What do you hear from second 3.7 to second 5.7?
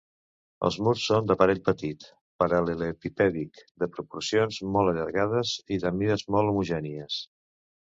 de proporcions molt allargades